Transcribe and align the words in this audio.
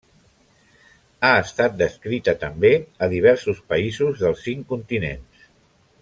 Ha 1.27 1.33
estat 1.41 1.75
descrita 1.81 2.35
també 2.45 2.71
a 3.07 3.13
diversos 3.13 3.61
països 3.75 4.23
dels 4.25 4.41
cinc 4.49 4.67
continents. 4.75 5.45